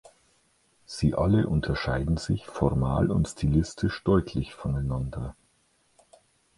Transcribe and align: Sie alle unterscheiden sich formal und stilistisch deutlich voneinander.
Sie 0.87 1.13
alle 1.13 1.45
unterscheiden 1.45 2.17
sich 2.17 2.47
formal 2.47 3.11
und 3.11 3.27
stilistisch 3.27 4.03
deutlich 4.03 4.55
voneinander. 4.55 5.35